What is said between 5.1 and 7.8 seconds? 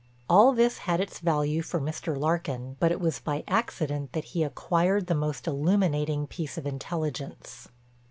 most illuminating piece of intelligence.